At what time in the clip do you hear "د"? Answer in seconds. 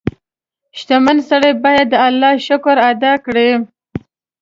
1.89-1.95